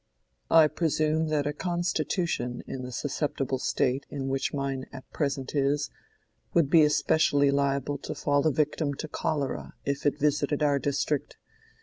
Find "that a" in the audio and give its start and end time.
1.27-1.53